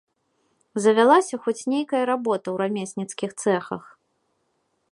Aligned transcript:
Завялася 0.85 1.35
хоць 1.43 1.67
нейкая 1.73 2.01
работа 2.11 2.47
ў 2.55 2.57
рамесніцкіх 2.63 3.31
цэхах. 3.43 3.83